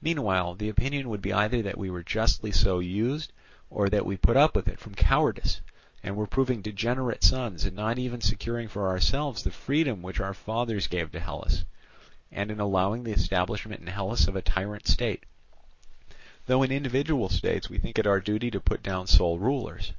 Meanwhile 0.00 0.54
the 0.54 0.68
opinion 0.68 1.08
would 1.08 1.20
be 1.22 1.32
either 1.32 1.60
that 1.62 1.76
we 1.76 1.90
were 1.90 2.04
justly 2.04 2.52
so 2.52 2.78
used, 2.78 3.32
or 3.68 3.88
that 3.88 4.06
we 4.06 4.16
put 4.16 4.36
up 4.36 4.54
with 4.54 4.68
it 4.68 4.78
from 4.78 4.94
cowardice, 4.94 5.60
and 6.04 6.14
were 6.16 6.24
proving 6.28 6.62
degenerate 6.62 7.24
sons 7.24 7.66
in 7.66 7.74
not 7.74 7.98
even 7.98 8.20
securing 8.20 8.68
for 8.68 8.86
ourselves 8.86 9.42
the 9.42 9.50
freedom 9.50 10.02
which 10.02 10.20
our 10.20 10.34
fathers 10.34 10.86
gave 10.86 11.10
to 11.10 11.18
Hellas; 11.18 11.64
and 12.30 12.48
in 12.52 12.60
allowing 12.60 13.02
the 13.02 13.10
establishment 13.10 13.80
in 13.80 13.88
Hellas 13.88 14.28
of 14.28 14.36
a 14.36 14.40
tyrant 14.40 14.86
state, 14.86 15.24
though 16.46 16.62
in 16.62 16.70
individual 16.70 17.28
states 17.28 17.68
we 17.68 17.78
think 17.78 17.98
it 17.98 18.06
our 18.06 18.20
duty 18.20 18.52
to 18.52 18.60
put 18.60 18.84
down 18.84 19.08
sole 19.08 19.40
rulers. 19.40 19.94